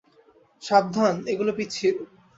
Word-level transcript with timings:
সাবধানে, 0.63 1.21
এগুলো 1.31 1.51
পিচ্ছিল। 1.57 1.95